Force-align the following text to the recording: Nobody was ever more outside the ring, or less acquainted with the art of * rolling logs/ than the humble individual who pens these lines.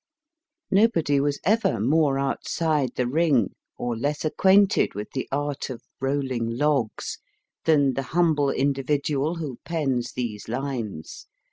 Nobody 0.71 1.19
was 1.19 1.39
ever 1.43 1.79
more 1.79 2.17
outside 2.17 2.95
the 2.95 3.05
ring, 3.05 3.53
or 3.77 3.95
less 3.95 4.25
acquainted 4.25 4.95
with 4.95 5.11
the 5.11 5.27
art 5.31 5.69
of 5.69 5.83
* 5.95 6.01
rolling 6.01 6.49
logs/ 6.49 7.19
than 7.65 7.93
the 7.93 8.01
humble 8.09 8.49
individual 8.49 9.35
who 9.35 9.59
pens 9.63 10.13
these 10.13 10.47
lines. 10.47 11.27